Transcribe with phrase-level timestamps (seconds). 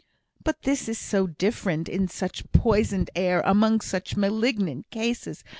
[0.43, 1.87] "But this is so different!
[1.87, 3.41] in such poisoned air!
[3.41, 5.43] among such malignant cases!